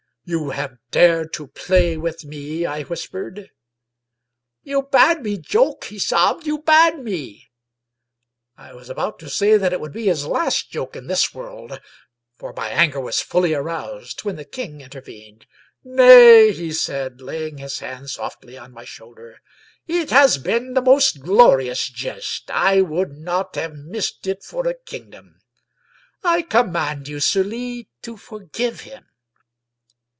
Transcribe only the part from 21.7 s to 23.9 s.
jest. I would not have